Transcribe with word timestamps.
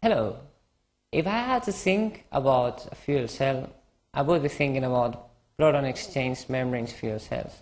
Hello. 0.00 0.36
If 1.10 1.26
I 1.26 1.40
had 1.40 1.64
to 1.64 1.72
think 1.72 2.24
about 2.30 2.86
a 2.92 2.94
fuel 2.94 3.26
cell, 3.26 3.68
I 4.14 4.22
would 4.22 4.44
be 4.44 4.48
thinking 4.48 4.84
about 4.84 5.28
proton 5.56 5.84
exchange 5.84 6.48
membranes 6.48 6.92
fuel 6.92 7.18
cells. 7.18 7.52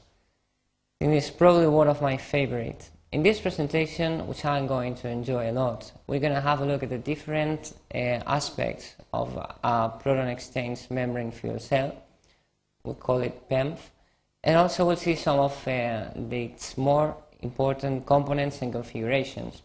It 1.01 1.08
is 1.08 1.30
probably 1.30 1.67
one 1.67 1.88
of 1.88 2.03
my 2.03 2.19
favorite. 2.19 2.90
In 3.10 3.22
this 3.22 3.40
presentation, 3.40 4.26
which 4.26 4.44
I'm 4.44 4.67
going 4.67 4.96
to 4.96 5.08
enjoy 5.08 5.51
a 5.51 5.53
lot, 5.53 5.90
we're 6.06 6.21
going 6.21 6.35
to 6.35 6.42
have 6.42 6.60
a 6.60 6.67
look 6.67 6.83
at 6.83 6.90
the 6.90 6.99
different 6.99 7.72
uh, 7.94 8.21
aspects 8.26 8.96
of 9.14 9.34
a 9.64 9.88
proton 9.98 10.28
exchange 10.28 10.90
membrane 10.90 11.32
fuel 11.32 11.58
cell. 11.58 11.96
We 12.84 12.92
call 12.92 13.22
it 13.22 13.48
PEMF. 13.48 13.78
And 14.44 14.58
also 14.58 14.84
we'll 14.84 14.96
see 14.96 15.14
some 15.14 15.38
of 15.38 15.66
uh, 15.66 16.10
its 16.30 16.77
more 16.77 17.16
important 17.41 18.05
components 18.05 18.60
and 18.60 18.73
configurations. 18.73 19.62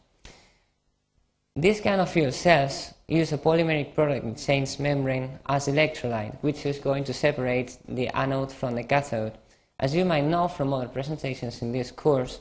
These 1.57 1.81
kind 1.81 1.99
of 1.99 2.09
fuel 2.09 2.31
cells 2.31 2.93
use 3.09 3.33
a 3.33 3.37
polymeric 3.37 3.93
proton 3.93 4.31
exchange 4.31 4.79
membrane 4.79 5.37
as 5.49 5.67
electrolyte, 5.67 6.37
which 6.39 6.65
is 6.65 6.79
going 6.79 7.03
to 7.03 7.13
separate 7.13 7.77
the 7.89 8.07
anode 8.07 8.53
from 8.53 8.75
the 8.75 8.85
cathode. 8.85 9.33
As 9.77 9.93
you 9.93 10.05
might 10.05 10.23
know 10.23 10.47
from 10.47 10.71
other 10.73 10.87
presentations 10.87 11.61
in 11.61 11.73
this 11.73 11.91
course, 11.91 12.39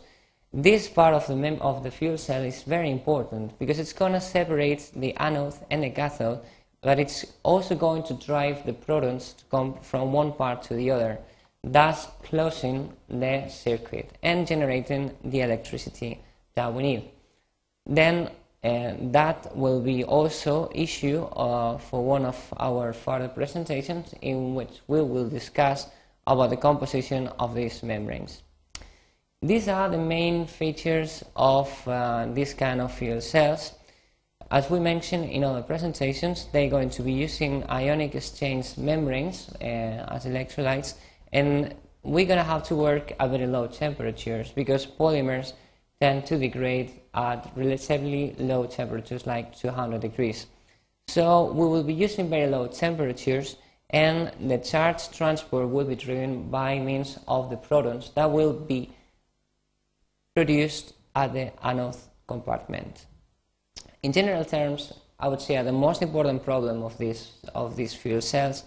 this 0.52 0.88
part 0.88 1.14
of 1.14 1.27
the, 1.27 1.59
of 1.60 1.83
the 1.83 1.91
fuel 1.91 2.19
cell 2.19 2.45
is 2.45 2.62
very 2.62 2.88
important 2.88 3.59
because 3.59 3.80
it's 3.80 3.92
going 3.92 4.12
to 4.12 4.20
separate 4.20 4.92
the 4.95 5.16
anode 5.16 5.55
and 5.72 5.83
the 5.83 5.91
cathode, 5.91 6.41
but 6.80 7.00
it's 7.00 7.24
also 7.42 7.74
going 7.74 8.05
to 8.05 8.14
drive 8.14 8.64
the 8.64 8.72
protons 8.72 9.33
to 9.33 9.45
come 9.47 9.74
from 9.83 10.12
one 10.12 10.33
part 10.33 10.62
to 10.62 10.74
the 10.74 10.88
other, 10.88 11.19
thus 11.64 12.06
closing 12.22 12.92
the 13.08 13.48
circuit 13.48 14.16
and 14.22 14.47
generating 14.47 15.11
the 15.24 15.41
electricity 15.41 16.22
that 16.55 16.72
we 16.72 16.84
need. 16.84 17.11
Then 17.86 18.30
and 18.62 19.12
that 19.12 19.56
will 19.56 19.80
be 19.80 20.05
also 20.05 20.70
issue 20.75 21.22
uh, 21.22 21.78
for 21.78 22.05
one 22.05 22.25
of 22.27 22.36
our 22.58 22.92
further 22.92 23.28
presentations 23.28 24.14
in 24.20 24.55
which 24.55 24.80
we 24.86 25.03
will 25.03 25.28
discuss 25.28 25.86
about 26.27 26.50
the 26.50 26.56
composition 26.56 27.28
of 27.38 27.55
these 27.55 27.83
membranes. 27.83 28.42
These 29.42 29.69
are 29.69 29.88
the 29.88 29.98
main 29.98 30.47
features 30.47 31.25
of 31.34 31.88
uh, 31.88 32.27
this 32.28 32.53
kind 32.53 32.81
of 32.81 32.92
fuel 32.92 33.22
cells. 33.22 33.72
As 34.50 34.69
we 34.69 34.81
mentioned 34.81 35.31
in 35.31 35.44
other 35.44 35.62
presentations, 35.62 36.47
they're 36.53 36.69
going 36.69 36.91
to 36.91 37.03
be 37.03 37.12
using 37.12 37.64
ionic 37.70 38.14
exchange 38.14 38.77
membranes 38.77 39.48
uh, 39.61 39.64
as 39.64 40.27
electrolytes 40.27 40.94
and 41.33 41.75
we're 42.03 42.27
going 42.27 42.38
to 42.38 42.44
have 42.44 42.62
to 42.64 42.75
work 42.75 43.12
at 43.19 43.31
very 43.31 43.47
low 43.47 43.66
temperatures 43.66 44.53
because 44.55 44.86
polymers 44.86 45.53
tend 46.01 46.27
to 46.27 46.39
degrade 46.39 46.93
at 47.15 47.51
relatively 47.55 48.34
low 48.39 48.67
temperatures 48.67 49.27
like 49.27 49.56
200 49.56 50.01
degrees. 50.01 50.47
So 51.09 51.53
we 51.53 51.67
will 51.67 51.83
be 51.83 51.95
using 51.95 52.31
very 52.31 52.47
low 52.47 52.69
temperatures 52.69 53.56
and 53.91 54.33
the 54.48 54.59
charge 54.59 55.11
transport 55.11 55.69
will 55.69 55.84
be 55.84 55.97
driven 55.97 56.48
by 56.51 56.78
means 56.78 57.19
of 57.27 57.51
the 57.51 57.56
protons 57.56 58.12
that 58.15 58.31
will 58.31 58.53
be 58.53 58.91
produced 60.34 60.95
at 61.15 61.33
the 61.33 61.53
anode 61.67 61.97
compartment. 62.28 63.06
In 64.03 64.12
general 64.12 64.45
terms, 64.45 64.93
I 65.19 65.28
would 65.28 65.41
say 65.41 65.61
the 65.62 65.73
most 65.73 66.01
important 66.01 66.45
problem 66.45 66.83
of, 66.83 66.97
this, 66.97 67.33
of 67.55 67.77
these 67.77 67.93
fuel 67.93 68.23
cells 68.23 68.65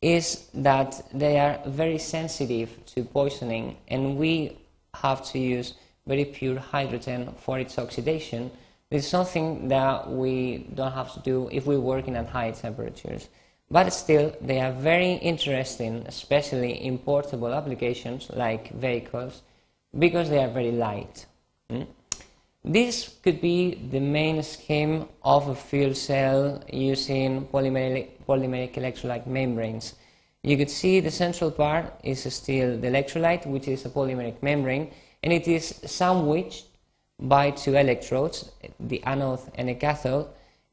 is 0.00 0.48
that 0.54 1.02
they 1.12 1.38
are 1.38 1.60
very 1.66 1.98
sensitive 1.98 2.84
to 2.86 3.04
poisoning 3.04 3.76
and 3.88 4.16
we 4.16 4.58
have 4.94 5.24
to 5.32 5.38
use 5.38 5.74
very 6.06 6.24
pure 6.24 6.58
hydrogen 6.58 7.34
for 7.38 7.58
its 7.58 7.78
oxidation. 7.78 8.50
This 8.90 9.04
is 9.04 9.10
something 9.10 9.68
that 9.68 10.10
we 10.10 10.68
don't 10.74 10.92
have 10.92 11.12
to 11.14 11.20
do 11.20 11.48
if 11.52 11.66
we're 11.66 11.80
working 11.80 12.16
at 12.16 12.28
high 12.28 12.52
temperatures. 12.52 13.28
But 13.70 13.90
still, 13.90 14.32
they 14.40 14.60
are 14.60 14.72
very 14.72 15.14
interesting, 15.14 16.04
especially 16.06 16.84
in 16.84 16.98
portable 16.98 17.52
applications 17.52 18.30
like 18.30 18.72
vehicles, 18.72 19.42
because 19.98 20.30
they 20.30 20.38
are 20.38 20.48
very 20.48 20.70
light. 20.70 21.26
Mm? 21.68 21.86
This 22.64 23.16
could 23.22 23.40
be 23.40 23.74
the 23.74 24.00
main 24.00 24.42
scheme 24.42 25.08
of 25.22 25.48
a 25.48 25.54
fuel 25.54 25.94
cell 25.94 26.62
using 26.72 27.46
polymeric, 27.46 28.08
polymeric 28.28 28.74
electrolyte 28.74 29.26
membranes. 29.26 29.94
You 30.42 30.56
could 30.56 30.70
see 30.70 31.00
the 31.00 31.10
central 31.10 31.50
part 31.50 31.92
is 32.04 32.22
still 32.32 32.78
the 32.78 32.88
electrolyte, 32.88 33.46
which 33.46 33.66
is 33.66 33.84
a 33.84 33.88
polymeric 33.88 34.42
membrane, 34.42 34.92
and 35.26 35.32
it 35.32 35.48
is 35.48 35.74
sandwiched 35.84 36.66
by 37.18 37.50
two 37.50 37.74
electrodes, 37.74 38.52
the 38.78 39.02
anode 39.02 39.40
and 39.56 39.68
the 39.68 39.74
cathode, 39.74 40.28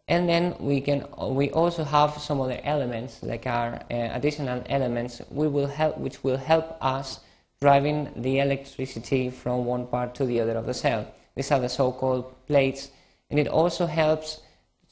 and 0.08 0.30
then 0.30 0.56
we 0.60 0.80
can 0.80 1.08
we 1.30 1.50
also 1.50 1.84
have 1.84 2.12
some 2.22 2.40
other 2.40 2.60
elements 2.64 3.24
like 3.24 3.48
our 3.48 3.82
uh, 3.90 4.10
additional 4.14 4.62
elements 4.68 5.24
we 5.32 5.48
will 5.48 5.66
help 5.66 5.98
which 5.98 6.24
will 6.24 6.38
help 6.38 6.78
us 6.82 7.22
driving 7.62 8.12
the 8.16 8.38
electricity 8.38 9.32
from 9.32 9.66
one 9.66 9.88
part 9.88 10.14
to 10.14 10.24
the 10.24 10.40
other 10.40 10.56
of 10.56 10.68
the 10.68 10.74
cell. 10.74 11.04
These 11.34 11.52
are 11.52 11.60
the 11.60 11.70
so-called 11.70 12.26
plates, 12.46 12.92
and 13.32 13.40
it 13.40 13.48
also 13.48 13.88
helps 13.88 14.42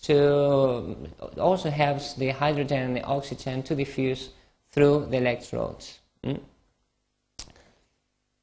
to 0.07 0.97
also 1.37 1.69
helps 1.69 2.15
the 2.15 2.29
hydrogen 2.29 2.81
and 2.81 2.95
the 2.95 3.03
oxygen 3.03 3.61
to 3.61 3.75
diffuse 3.75 4.29
through 4.71 5.05
the 5.11 5.17
electrodes. 5.17 5.99
Mm? 6.23 6.39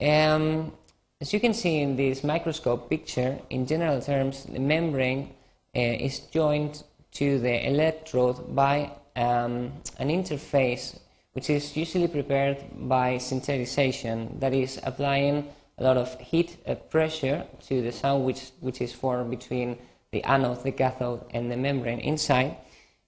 Um, 0.00 0.72
as 1.20 1.32
you 1.32 1.40
can 1.40 1.52
see 1.52 1.80
in 1.80 1.96
this 1.96 2.22
microscope 2.22 2.88
picture, 2.88 3.38
in 3.50 3.66
general 3.66 4.00
terms, 4.00 4.44
the 4.44 4.60
membrane 4.60 5.34
uh, 5.74 5.80
is 5.80 6.20
joined 6.20 6.84
to 7.10 7.40
the 7.40 7.66
electrode 7.68 8.54
by 8.54 8.90
um, 9.16 9.72
an 9.98 10.10
interface 10.10 10.96
which 11.32 11.50
is 11.50 11.76
usually 11.76 12.08
prepared 12.08 12.58
by 12.88 13.16
syntheticization, 13.16 14.38
that 14.40 14.54
is, 14.54 14.80
applying 14.84 15.48
a 15.78 15.82
lot 15.82 15.96
of 15.96 16.20
heat 16.20 16.56
uh, 16.66 16.74
pressure 16.74 17.44
to 17.66 17.82
the 17.82 17.92
sandwich 17.92 18.50
which 18.60 18.80
is 18.80 18.92
formed 18.92 19.30
between 19.30 19.76
the 20.12 20.22
anode, 20.24 20.62
the 20.62 20.72
cathode, 20.72 21.24
and 21.30 21.50
the 21.50 21.56
membrane 21.56 22.00
inside. 22.00 22.56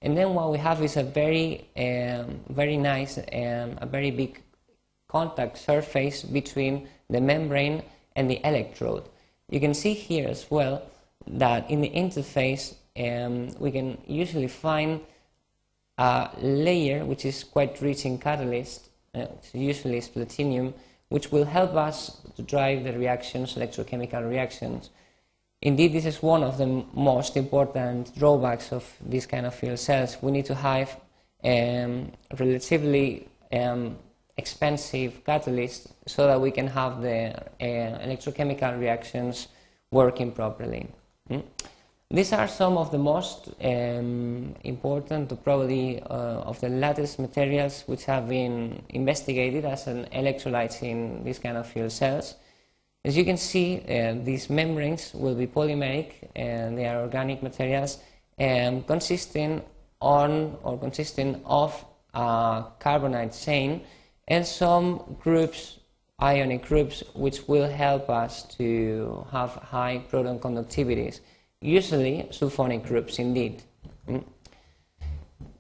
And 0.03 0.16
then 0.16 0.34
what 0.34 0.50
we 0.50 0.59
have 0.59 0.82
is 0.82 0.97
a 0.97 1.03
very, 1.03 1.69
um, 1.77 2.41
very 2.48 2.77
nice, 2.77 3.19
um, 3.19 3.78
a 3.81 3.87
very 3.87 4.10
big 4.10 4.42
contact 5.09 5.59
surface 5.59 6.22
between 6.22 6.88
the 7.09 7.21
membrane 7.21 7.82
and 8.20 8.31
the 8.31 8.41
electrode. 8.44 9.04
You 9.48 9.60
can 9.60 9.75
see 9.75 9.94
here 9.94 10.28
as 10.28 10.42
well 10.50 10.82
that 11.26 11.70
in 11.70 11.81
the 11.81 11.91
interface 11.91 12.75
um, 13.06 13.48
we 13.58 13.70
can 13.72 13.98
usually 14.06 14.48
find 14.66 15.00
a 15.98 16.30
layer 16.41 17.04
which 17.04 17.25
is 17.25 17.44
quite 17.44 17.80
rich 17.80 18.04
in 18.04 18.19
catalyst, 18.19 18.91
uh, 19.14 19.26
usually 19.53 19.98
is 19.98 20.09
platinum, 20.09 20.75
which 21.09 21.32
will 21.32 21.44
help 21.44 21.75
us 21.75 22.20
to 22.36 22.42
drive 22.42 22.84
the 22.84 22.92
reactions, 22.92 23.54
electrochemical 23.54 24.22
reactions. 24.28 24.91
Indeed, 25.62 25.92
this 25.92 26.06
is 26.06 26.22
one 26.22 26.42
of 26.42 26.59
the 26.59 26.84
most 26.94 27.36
important 27.36 28.16
drawbacks 28.19 28.72
of 28.72 28.84
this 29.14 29.26
kind 29.26 29.44
of 29.47 29.54
fuel 29.54 29.76
cells. 29.76 30.16
We 30.22 30.30
need 30.32 30.47
to 30.47 30.54
have 30.54 30.88
um, 31.44 32.12
relatively 32.38 33.28
um, 33.53 33.98
expensive 34.43 35.12
catalyst 35.31 35.81
so 36.06 36.21
that 36.28 36.41
we 36.41 36.51
can 36.59 36.69
have 36.81 36.93
the 37.09 37.19
uh, 37.37 38.06
electrochemical 38.06 38.73
reactions 38.84 39.49
working 39.91 40.31
properly. 40.41 40.83
Mm? 41.31 41.43
These 42.12 42.33
are 42.33 42.49
some 42.49 42.77
of 42.77 42.91
the 42.91 42.99
most 42.99 43.51
um, 43.62 44.56
important, 44.65 45.25
probably, 45.45 46.03
uh, 46.03 46.51
of 46.51 46.56
the 46.61 46.69
latest 46.69 47.21
materials 47.21 47.84
which 47.87 48.05
have 48.12 48.25
been 48.28 48.83
investigated 48.89 49.65
as 49.65 49.87
an 49.87 50.01
electrolytes 50.21 50.83
in 50.83 51.22
this 51.22 51.39
kind 51.39 51.57
of 51.57 51.69
fuel 51.72 51.91
cells. 51.91 52.34
As 53.05 53.17
you 53.17 53.25
can 53.25 53.37
see, 53.37 53.67
uh, 53.78 54.15
these 54.25 54.51
membranes 54.51 55.15
will 55.15 55.36
be 55.36 55.47
polymeric 55.47 56.09
and 56.34 56.77
they 56.77 56.86
are 56.86 57.01
organic 57.01 57.43
materials 57.43 57.98
um, 58.41 58.83
consisting 58.83 59.63
on 60.01 60.57
or 60.65 60.78
consisting 60.78 61.41
of 61.45 61.84
a 62.15 62.65
carbonate 62.81 63.33
chain 63.33 63.83
and 64.30 64.47
some 64.47 65.16
groups, 65.21 65.80
ionic 66.22 66.62
groups, 66.62 67.03
which 67.15 67.48
will 67.48 67.68
help 67.68 68.09
us 68.09 68.44
to 68.56 69.27
have 69.32 69.50
high 69.56 69.98
proton 70.09 70.38
conductivities, 70.38 71.21
usually 71.60 72.28
sulfonic 72.30 72.86
groups 72.86 73.18
indeed. 73.18 73.62
Mm. 74.09 74.24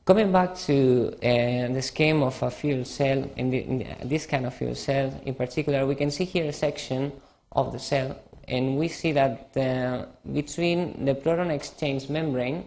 Coming 0.04 0.32
back 0.32 0.56
to 0.66 1.12
uh, 1.16 1.72
the 1.72 1.82
scheme 1.82 2.22
of 2.22 2.42
a 2.42 2.50
fuel 2.50 2.84
cell, 2.84 3.28
in, 3.36 3.50
the, 3.50 3.58
in, 3.58 4.08
this 4.08 4.24
kind 4.26 4.46
of 4.46 4.54
fuel 4.54 4.74
cell 4.74 5.20
in 5.26 5.34
particular, 5.34 5.84
we 5.86 5.94
can 5.94 6.10
see 6.10 6.24
here 6.24 6.46
a 6.46 6.52
section 6.52 7.12
of 7.52 7.72
the 7.72 7.78
cell, 7.78 8.16
and 8.46 8.78
we 8.78 8.88
see 8.88 9.12
that 9.12 9.56
uh, 9.56 10.06
between 10.32 11.04
the 11.04 11.14
proton 11.14 11.50
exchange 11.50 12.08
membrane 12.08 12.64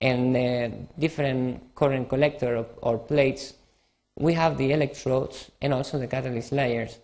and 0.00 0.34
the 0.34 0.72
different 0.98 1.74
current 1.74 2.08
collector 2.08 2.56
or, 2.58 2.66
or 2.82 2.98
plates, 2.98 3.54
we 4.16 4.32
have 4.32 4.56
the 4.56 4.72
electrodes 4.72 5.50
and 5.60 5.72
also 5.72 5.98
the 5.98 6.06
catalyst 6.06 6.52
layers. 6.52 6.98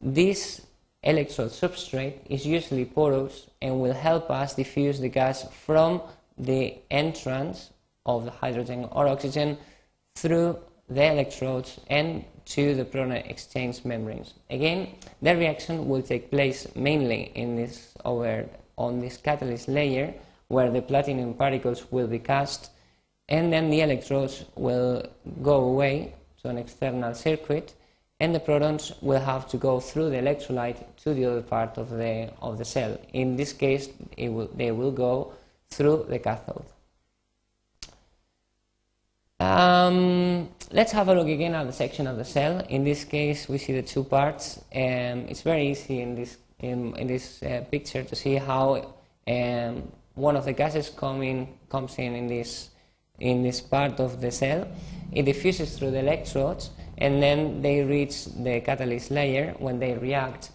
This 0.00 0.62
electrode 1.02 1.50
substrate 1.50 2.18
is 2.28 2.46
usually 2.46 2.84
porous 2.84 3.48
and 3.62 3.80
will 3.80 3.94
help 3.94 4.30
us 4.30 4.54
diffuse 4.54 5.00
the 5.00 5.08
gas 5.08 5.46
from 5.64 6.02
the 6.36 6.74
entrance 6.90 7.70
of 8.04 8.24
the 8.24 8.30
hydrogen 8.30 8.86
or 8.92 9.08
oxygen 9.08 9.56
through 10.16 10.58
the 10.88 11.04
electrodes 11.04 11.80
and 11.88 12.24
to 12.44 12.74
the 12.74 12.84
proton 12.84 13.12
exchange 13.12 13.84
membranes. 13.84 14.34
Again, 14.50 14.94
the 15.20 15.36
reaction 15.36 15.88
will 15.88 16.02
take 16.02 16.30
place 16.30 16.66
mainly 16.74 17.32
in 17.34 17.56
this 17.56 17.92
over 18.04 18.48
on 18.76 19.00
this 19.00 19.16
catalyst 19.16 19.68
layer 19.68 20.14
where 20.48 20.70
the 20.70 20.80
platinum 20.80 21.34
particles 21.34 21.90
will 21.90 22.06
be 22.06 22.18
cast 22.18 22.70
and 23.28 23.52
then 23.52 23.68
the 23.68 23.82
electrodes 23.82 24.44
will 24.56 25.04
go 25.42 25.56
away 25.56 26.14
to 26.42 26.48
an 26.48 26.58
external 26.58 27.14
circuit 27.14 27.74
and 28.20 28.34
the 28.34 28.40
protons 28.40 28.92
will 29.00 29.20
have 29.20 29.48
to 29.48 29.56
go 29.56 29.78
through 29.78 30.10
the 30.10 30.16
electrolyte 30.16 30.84
to 30.96 31.14
the 31.14 31.24
other 31.24 31.42
part 31.42 31.78
of 31.78 31.90
the, 31.90 32.30
of 32.42 32.58
the 32.58 32.64
cell. 32.64 32.98
In 33.12 33.36
this 33.36 33.52
case, 33.52 33.88
will, 34.18 34.50
they 34.54 34.72
will 34.72 34.90
go 34.90 35.32
through 35.70 36.06
the 36.08 36.18
cathode. 36.18 36.64
Um, 39.40 40.48
let's 40.72 40.90
have 40.90 41.08
a 41.08 41.14
look 41.14 41.28
again 41.28 41.54
at 41.54 41.64
the 41.66 41.72
section 41.72 42.08
of 42.08 42.16
the 42.16 42.24
cell. 42.24 42.60
In 42.68 42.82
this 42.82 43.04
case, 43.04 43.48
we 43.48 43.58
see 43.58 43.72
the 43.72 43.82
two 43.82 44.02
parts. 44.02 44.60
and 44.72 45.30
it's 45.30 45.42
very 45.42 45.68
easy 45.70 46.00
in 46.00 46.16
this, 46.16 46.38
in, 46.58 46.96
in 46.96 47.06
this 47.06 47.40
uh, 47.42 47.64
picture 47.70 48.02
to 48.02 48.16
see 48.16 48.34
how 48.34 48.94
um, 49.28 49.92
one 50.14 50.34
of 50.34 50.44
the 50.44 50.52
gases 50.52 50.90
coming, 50.90 51.56
comes 51.68 51.96
in 51.98 52.16
in 52.16 52.26
this, 52.26 52.70
in 53.20 53.42
this 53.42 53.60
part 53.60 54.00
of 54.00 54.20
the 54.20 54.30
cell. 54.30 54.68
It 55.12 55.24
diffuses 55.24 55.76
through 55.76 55.92
the 55.92 56.00
electrodes 56.00 56.70
and 56.98 57.22
then 57.22 57.62
they 57.62 57.82
reach 57.82 58.26
the 58.26 58.60
catalyst 58.60 59.10
layer 59.10 59.54
when 59.58 59.78
they 59.78 59.94
react. 59.94 60.50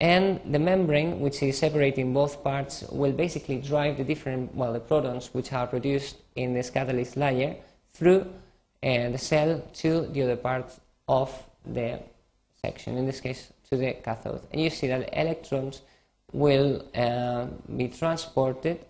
And 0.00 0.40
the 0.52 0.58
membrane, 0.58 1.20
which 1.20 1.42
is 1.42 1.58
separating 1.58 2.12
both 2.12 2.42
parts, 2.42 2.82
will 2.90 3.12
basically 3.12 3.60
drive 3.60 3.98
the 3.98 4.04
different, 4.04 4.54
well, 4.54 4.72
the 4.72 4.80
protons 4.80 5.30
which 5.32 5.52
are 5.52 5.66
produced 5.66 6.16
in 6.34 6.54
this 6.54 6.70
catalyst 6.70 7.16
layer 7.16 7.56
through 7.92 8.22
uh, 8.82 9.10
the 9.10 9.18
cell 9.18 9.62
to 9.74 10.08
the 10.08 10.22
other 10.22 10.36
part 10.36 10.72
of 11.06 11.30
the 11.64 12.00
section, 12.64 12.96
in 12.96 13.06
this 13.06 13.20
case 13.20 13.52
to 13.70 13.76
the 13.76 13.92
cathode. 13.92 14.42
And 14.50 14.60
you 14.60 14.70
see 14.70 14.88
that 14.88 15.08
electrons 15.12 15.82
will 16.32 16.84
uh, 16.94 17.46
be 17.76 17.88
transported 17.88 18.84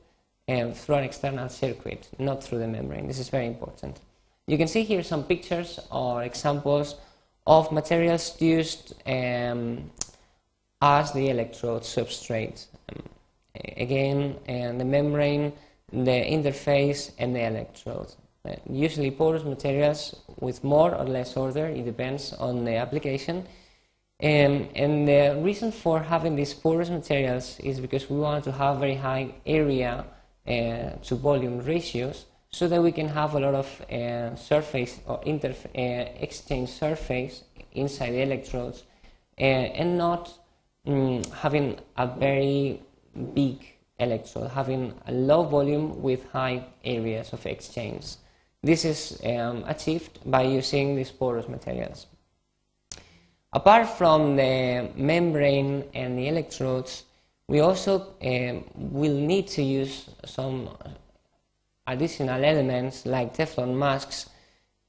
um, 0.53 0.73
through 0.73 0.97
an 0.97 1.05
external 1.05 1.49
circuit, 1.49 2.09
not 2.19 2.43
through 2.43 2.59
the 2.59 2.69
membrane. 2.69 3.07
This 3.07 3.19
is 3.19 3.29
very 3.29 3.47
important. 3.47 4.01
You 4.47 4.59
can 4.59 4.69
see 4.69 4.83
here 4.83 5.03
some 5.03 5.25
pictures 5.25 5.79
or 5.91 6.23
examples 6.23 6.97
of 7.47 7.73
materials 7.73 8.41
used 8.41 8.95
um, 9.07 9.91
as 10.81 11.13
the 11.13 11.31
electrode 11.31 11.83
substrate. 11.83 12.67
Um, 12.91 13.03
again, 13.77 14.37
uh, 14.49 14.77
the 14.79 14.85
membrane, 14.85 15.53
the 15.93 16.19
interface, 16.37 17.13
and 17.19 17.35
the 17.35 17.45
electrode. 17.47 18.13
Uh, 18.45 18.57
usually 18.69 19.11
porous 19.11 19.45
materials 19.45 20.17
with 20.41 20.65
more 20.65 20.95
or 20.97 21.05
less 21.05 21.37
order, 21.37 21.67
it 21.67 21.85
depends 21.85 22.33
on 22.35 22.65
the 22.65 22.75
application. 22.77 23.47
Um, 24.23 24.69
and 24.75 25.07
the 25.07 25.37
reason 25.41 25.73
for 25.73 26.01
having 26.01 26.37
these 26.37 26.55
porous 26.55 26.91
materials 26.91 27.59
is 27.61 27.81
because 27.81 28.09
we 28.11 28.19
want 28.19 28.45
to 28.45 28.53
have 28.53 28.79
very 28.79 28.95
high 28.95 29.35
area 29.47 30.05
to 30.47 31.15
volume 31.15 31.61
ratios 31.61 32.27
so 32.51 32.69
that 32.69 32.83
we 32.83 32.93
can 32.93 33.09
have 33.09 33.35
a 33.35 33.41
lot 33.41 33.55
of 33.55 33.81
uh, 33.91 34.35
surface 34.37 35.01
or 35.07 35.21
interf- 35.23 35.67
uh, 35.75 36.11
exchange 36.21 36.69
surface 36.69 37.45
inside 37.73 38.11
the 38.11 38.23
electrodes 38.23 38.85
uh, 39.39 39.43
and 39.43 39.97
not 39.97 40.33
um, 40.87 41.23
having 41.33 41.79
a 41.97 42.07
very 42.07 42.81
big 43.35 43.59
electrode, 43.99 44.51
having 44.51 44.93
a 45.07 45.13
low 45.13 45.43
volume 45.45 46.03
with 46.03 46.29
high 46.31 46.65
areas 46.85 47.33
of 47.33 47.45
exchange. 47.47 48.17
This 48.63 48.85
is 48.85 49.21
um, 49.25 49.65
achieved 49.67 50.19
by 50.27 50.43
using 50.43 50.95
these 50.95 51.11
porous 51.11 51.49
materials. 51.49 52.07
Apart 53.53 53.89
from 53.89 54.37
the 54.37 54.89
membrane 54.97 55.85
and 55.95 56.19
the 56.19 56.29
electrodes, 56.29 57.05
we 57.49 57.61
also 57.61 58.15
um, 58.23 58.65
will 58.75 59.15
need 59.15 59.47
to 59.49 59.63
use 59.63 60.09
some 60.25 60.71
additional 61.87 62.45
elements 62.45 63.07
like 63.07 63.35
Teflon 63.37 63.77
masks 63.77 64.31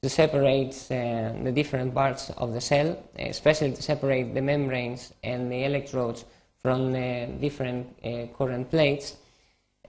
to 0.02 0.10
separate 0.10 0.76
uh, 0.92 1.32
the 1.44 1.52
different 1.54 1.94
parts 1.94 2.30
of 2.32 2.54
the 2.54 2.62
cell, 2.62 3.02
especially 3.18 3.72
to 3.72 3.82
separate 3.82 4.34
the 4.34 4.42
membranes 4.42 5.14
and 5.24 5.52
the 5.52 5.64
electrodes 5.64 6.26
from 6.62 6.92
the 6.92 7.30
different 7.40 7.88
uh, 8.04 8.28
current 8.38 8.70
plates, 8.70 9.16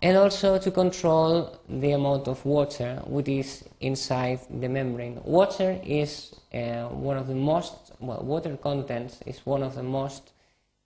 and 0.03 0.17
also 0.17 0.59
to 0.59 0.71
control 0.71 1.59
the 1.69 1.93
amount 1.93 2.29
of 2.29 2.45
water 2.45 3.01
which 3.07 3.29
is 3.29 3.65
inside 3.81 4.41
the 4.61 4.69
membrane. 4.69 5.21
Water 5.25 5.81
is 5.85 6.35
uh, 6.53 6.85
one 6.89 7.17
of 7.17 7.27
the 7.27 7.35
most, 7.35 7.93
well, 8.01 8.23
water 8.23 8.57
content 8.57 9.19
is 9.27 9.45
one 9.45 9.63
of 9.63 9.75
the 9.75 9.83
most 9.83 10.33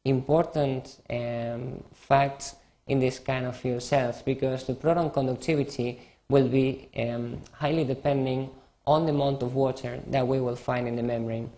important 0.08 1.00
um, 1.10 1.82
facts 1.92 2.56
in 2.86 2.98
this 2.98 3.18
kind 3.18 3.46
of 3.46 3.56
fuel 3.56 3.80
cells 3.80 4.22
because 4.22 4.64
the 4.64 4.74
proton 4.74 5.10
conductivity 5.10 6.00
will 6.28 6.48
be 6.48 6.88
um, 6.96 7.38
highly 7.52 7.84
depending 7.84 8.50
on 8.86 9.04
the 9.04 9.12
amount 9.12 9.42
of 9.42 9.54
water 9.54 10.00
that 10.08 10.26
we 10.26 10.40
will 10.40 10.56
find 10.56 10.88
in 10.88 10.96
the 10.96 11.02
membrane. 11.02 11.50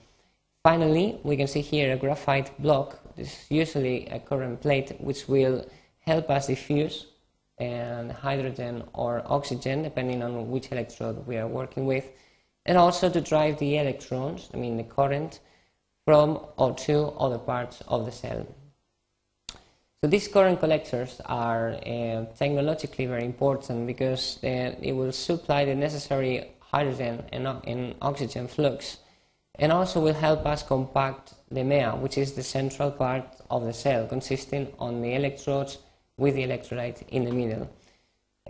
Finally, 0.65 1.19
we 1.23 1.37
can 1.37 1.47
see 1.47 1.61
here 1.61 1.93
a 1.93 1.97
graphite 1.97 2.51
block. 2.61 2.99
This 3.17 3.29
is 3.29 3.51
usually 3.51 4.07
a 4.09 4.19
current 4.19 4.61
plate 4.61 5.01
which 5.01 5.29
will 5.29 5.65
help 6.01 6.29
us 6.31 6.49
diffuse 6.49 7.07
and 7.59 8.11
hydrogen 8.11 8.83
or 8.95 9.23
oxygen, 9.27 9.83
depending 9.83 10.23
on 10.23 10.51
which 10.51 10.73
electrode 10.73 11.27
we 11.27 11.37
are 11.37 11.47
working 11.47 11.87
with, 11.87 12.11
and 12.67 12.77
also 12.77 13.09
to 13.11 13.21
drive 13.21 13.59
the 13.59 13.77
electrons, 13.79 14.51
I 14.53 14.57
mean 14.57 14.77
the 14.77 14.85
current, 14.85 15.41
from 16.11 16.41
or 16.57 16.75
to 16.75 16.97
other 17.25 17.39
parts 17.39 17.85
of 17.87 18.05
the 18.05 18.11
cell. 18.11 18.45
So 20.03 20.09
these 20.09 20.27
current 20.27 20.59
collectors 20.59 21.21
are 21.27 21.69
uh, 21.75 22.25
technologically 22.37 23.07
very 23.07 23.25
important 23.25 23.87
because 23.87 24.25
uh, 24.43 24.89
it 24.89 24.93
will 24.99 25.13
supply 25.13 25.65
the 25.65 25.77
necessary 25.77 26.51
hydrogen 26.59 27.23
and, 27.33 27.47
and, 27.47 27.95
oxygen 28.03 28.49
flux 28.49 28.99
and 29.61 29.71
also 29.71 30.01
will 30.01 30.21
help 30.29 30.47
us 30.47 30.65
compact 30.65 31.35
the 31.49 31.63
MEA, 31.63 31.91
which 32.05 32.19
is 32.19 32.33
the 32.33 32.43
central 32.43 32.91
part 32.91 33.27
of 33.49 33.65
the 33.65 33.73
cell 33.73 34.05
consisting 34.09 34.67
on 34.81 35.03
the 35.03 35.15
electrodes 35.15 35.79
with 36.17 36.35
the 36.35 36.43
electrolyte 36.43 37.09
in 37.11 37.25
the 37.25 37.35
middle. 37.41 37.71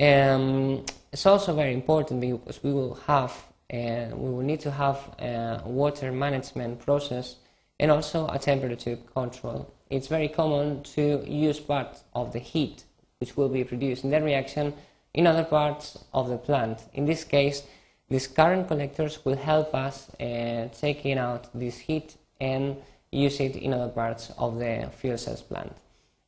Um, 0.09 0.87
it's 1.13 1.27
also 1.27 1.55
very 1.55 1.75
important 1.75 2.23
because 2.23 2.63
we 2.63 2.73
will 2.73 2.95
have 3.07 3.33
uh, 3.71 4.07
we 4.23 4.31
will 4.35 4.47
need 4.51 4.61
to 4.61 4.71
have 4.71 4.99
a 5.19 5.61
water 5.67 6.11
management 6.11 6.81
process 6.81 7.37
and 7.81 7.91
also 7.91 8.29
a 8.29 8.39
temperature 8.39 8.97
control 9.13 9.69
it's 9.91 10.07
very 10.07 10.29
common 10.29 10.83
to 10.85 11.25
use 11.27 11.59
part 11.59 11.99
of 12.15 12.33
the 12.33 12.39
heat 12.39 12.85
which 13.19 13.37
will 13.37 13.49
be 13.49 13.65
produced 13.65 14.05
in 14.05 14.11
that 14.11 14.23
reaction 14.23 14.73
in 15.13 15.27
other 15.27 15.45
parts 15.45 15.99
of 16.15 16.29
the 16.29 16.39
plant. 16.39 16.79
In 16.95 17.05
this 17.05 17.25
case, 17.25 17.65
these 18.09 18.29
current 18.29 18.69
collectors 18.69 19.25
will 19.25 19.37
help 19.37 19.75
us 19.75 20.09
uh, 20.15 20.69
taking 20.73 21.19
out 21.19 21.49
this 21.53 21.79
heat 21.79 22.17
and 22.41 22.77
use 23.11 23.41
it 23.41 23.57
in 23.57 23.75
other 23.75 23.89
parts 23.93 24.33
of 24.39 24.59
the 24.59 24.89
fuel 24.97 25.19
cells 25.19 25.43
plant. 25.43 25.73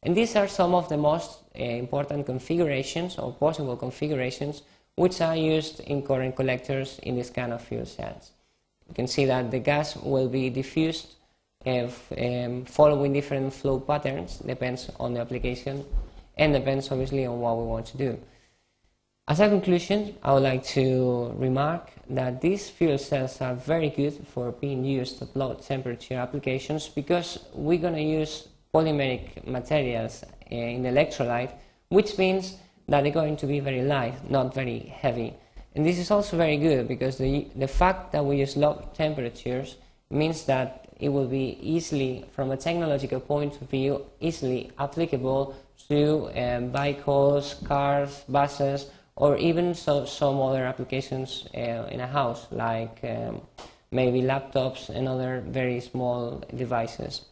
And 0.03 0.17
these 0.17 0.35
are 0.35 0.49
some 0.49 0.75
of 0.75 0.89
the 0.89 0.97
most 0.97 1.39
uh, 1.55 1.63
important 1.63 2.27
configurations 2.27 3.19
or 3.19 3.33
possible 3.33 3.77
configurations 3.77 4.63
which 4.97 5.21
are 5.21 5.37
used 5.37 5.81
in 5.81 6.03
current 6.03 6.35
collectors 6.35 6.99
in 7.05 7.15
this 7.15 7.31
kind 7.31 7.53
of 7.53 7.63
fuel 7.63 7.87
cells. 7.87 8.33
You 8.89 8.95
can 8.95 9.07
see 9.07 9.25
that 9.27 9.53
the 9.53 9.61
gas 9.61 9.97
will 9.97 10.29
be 10.29 10.51
diffused 10.51 11.15
um, 11.67 12.65
following 12.65 13.13
different 13.13 13.53
flow 13.53 13.81
patterns 13.81 14.39
depends 14.39 14.91
on 14.99 15.15
the 15.15 15.21
application 15.21 15.85
and 16.37 16.53
depends 16.53 16.91
obviously 16.91 17.27
on 17.27 17.41
what 17.41 17.57
we 17.57 17.65
want 17.65 17.87
to 17.87 17.97
do. 17.97 18.19
As 19.29 19.39
a 19.39 19.49
conclusion, 19.49 20.17
I 20.23 20.33
would 20.33 20.43
like 20.43 20.65
to 20.75 21.33
remark 21.37 21.93
that 22.11 22.41
these 22.41 22.69
fuel 22.69 22.99
cells 22.99 23.41
are 23.41 23.55
very 23.55 23.89
good 23.89 24.27
for 24.27 24.51
being 24.51 24.85
used 24.85 25.23
at 25.23 25.37
low 25.37 25.55
temperature 25.55 26.17
applications 26.17 26.89
because 26.89 27.39
we're 27.55 27.79
going 27.79 27.95
to 27.95 28.03
use 28.03 28.49
polymeric 28.75 29.47
materials 29.47 30.25
uh, 30.25 30.55
in 30.55 30.83
electrolyte, 30.83 31.53
which 31.89 32.19
means 32.19 32.57
that 32.89 33.03
they're 33.03 33.13
going 33.13 33.37
to 33.37 33.47
be 33.47 33.61
very 33.61 33.83
light, 33.83 34.29
not 34.29 34.53
very 34.53 34.81
heavy. 34.81 35.35
And 35.75 35.87
this 35.87 35.99
is 35.99 36.11
also 36.11 36.37
very 36.37 36.57
good 36.57 36.89
because 36.89 37.17
the, 37.17 37.47
the 37.55 37.69
fact 37.69 38.13
that 38.13 38.25
we 38.25 38.39
use 38.39 38.57
low 38.57 38.89
temperatures 38.93 39.77
means 40.11 40.45
that 40.45 40.89
it 41.03 41.09
will 41.09 41.27
be 41.27 41.59
easily, 41.61 42.25
from 42.31 42.53
a 42.53 42.57
technological 42.57 43.19
point 43.19 43.61
of 43.61 43.69
view, 43.69 44.07
easily 44.21 44.71
applicable 44.79 45.55
to 45.89 46.31
um, 46.41 46.71
vehicles, 46.71 47.57
cars, 47.65 48.23
buses, 48.29 48.87
or 49.17 49.37
even 49.37 49.75
so, 49.75 50.05
some 50.05 50.41
other 50.41 50.65
applications 50.65 51.49
uh, 51.57 51.89
in 51.91 51.99
a 52.01 52.07
house, 52.07 52.47
like 52.53 53.01
um, 53.03 53.41
maybe 53.91 54.23
laptops 54.23 54.91
and 54.91 55.09
other 55.09 55.43
very 55.49 55.81
small 55.81 56.41
devices. 56.55 57.23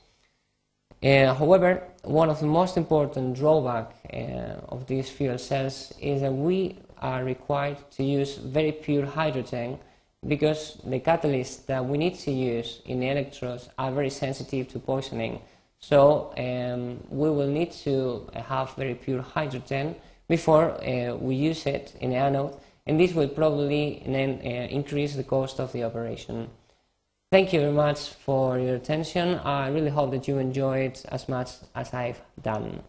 Uh, 1.00 1.33
however, 1.33 1.81
one 2.03 2.29
of 2.29 2.41
the 2.41 2.47
most 2.47 2.77
important 2.77 3.37
drawbacks 3.37 3.95
uh, 4.12 4.61
of 4.69 4.89
these 4.89 5.09
fuel 5.09 5.39
cells 5.39 5.95
is 6.00 6.23
that 6.23 6.33
we 6.33 6.77
are 6.99 7.23
required 7.23 7.79
to 7.93 8.03
use 8.03 8.37
very 8.37 8.73
pure 8.73 9.07
hydrogen 9.07 9.79
because 10.27 10.79
the 10.85 11.00
catalysts 11.00 11.67
that 11.67 11.85
we 11.85 11.97
need 11.99 12.15
to 12.19 12.31
use 12.31 12.83
in 12.85 13.03
electrodes 13.03 13.69
are 13.79 13.91
very 13.91 14.11
sensitive 14.11 14.69
to 14.69 14.79
poisoning. 14.79 15.41
So 15.79 16.35
um, 16.37 17.03
we 17.09 17.31
will 17.31 17.49
need 17.49 17.73
to 17.85 18.29
have 18.35 18.75
very 18.75 18.95
pure 18.95 19.23
hydrogen 19.23 19.97
before 20.29 20.73
uh, 20.85 21.17
we 21.17 21.35
use 21.35 21.67
it 21.67 21.95
in 22.00 22.11
the 22.11 22.17
anode, 22.17 22.57
and 22.87 23.00
this 23.00 23.15
will 23.15 23.29
probably 23.29 24.03
then 24.07 24.41
uh, 24.45 24.49
increase 24.71 25.17
the 25.17 25.25
cost 25.25 25.59
of 25.59 25.73
the 25.73 25.85
operation. 25.85 26.49
Thank 27.33 27.53
you 27.53 27.61
very 27.61 27.73
much 27.73 28.11
for 28.11 28.59
your 28.59 28.75
attention. 28.75 29.39
I 29.39 29.69
really 29.69 29.91
hope 29.91 30.11
that 30.11 30.29
you 30.29 30.39
enjoyed 30.39 31.00
as 31.09 31.29
much 31.29 31.50
as 31.75 31.95
I've 31.95 32.21
done. 32.43 32.83